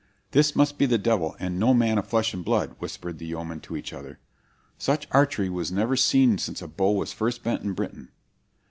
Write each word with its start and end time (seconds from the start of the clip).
'This 0.31 0.55
must 0.55 0.79
be 0.79 0.87
the 0.87 0.97
devil, 0.97 1.35
and 1.39 1.59
no 1.59 1.75
man 1.75 1.99
of 1.99 2.07
flesh 2.07 2.33
and 2.33 2.43
blood,' 2.43 2.73
whispered 2.79 3.19
the 3.19 3.27
yeomen 3.27 3.59
to 3.59 3.77
each 3.77 3.93
other; 3.93 4.17
'such 4.79 5.07
archery 5.11 5.47
was 5.47 5.71
never 5.71 5.95
seen 5.95 6.39
since 6.39 6.59
a 6.59 6.67
bow 6.67 6.91
was 6.91 7.13
first 7.13 7.43
bent 7.43 7.61
in 7.61 7.73
Britain.' 7.73 8.09